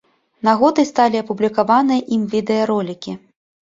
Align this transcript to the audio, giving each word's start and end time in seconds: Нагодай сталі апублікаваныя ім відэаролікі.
Нагодай 0.47 0.87
сталі 0.91 1.21
апублікаваныя 1.25 2.01
ім 2.19 2.27
відэаролікі. 2.35 3.21